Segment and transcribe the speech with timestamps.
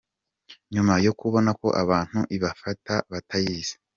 [0.73, 3.73] nyuma yo kubona ko abantu ibafata batayizi